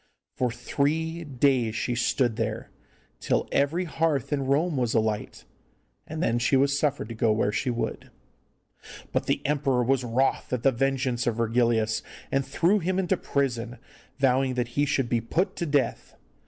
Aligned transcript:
For 0.33 0.51
three 0.51 1.23
days 1.23 1.75
she 1.75 1.93
stood 1.93 2.35
there, 2.35 2.71
till 3.19 3.47
every 3.51 3.85
hearth 3.85 4.33
in 4.33 4.47
Rome 4.47 4.75
was 4.75 4.95
alight, 4.95 5.45
and 6.07 6.23
then 6.23 6.39
she 6.39 6.55
was 6.55 6.75
suffered 6.79 7.07
to 7.09 7.13
go 7.13 7.31
where 7.31 7.51
she 7.51 7.69
would. 7.69 8.09
But 9.11 9.27
the 9.27 9.45
emperor 9.45 9.83
was 9.83 10.03
wroth 10.03 10.51
at 10.53 10.63
the 10.63 10.71
vengeance 10.71 11.27
of 11.27 11.35
Virgilius, 11.35 12.01
and 12.31 12.43
threw 12.43 12.79
him 12.79 12.97
into 12.97 13.15
prison, 13.15 13.77
vowing 14.17 14.55
that 14.55 14.69
he 14.69 14.87
should 14.87 15.07
be 15.07 15.21
put 15.21 15.55
to 15.57 15.67
death. 15.67 16.15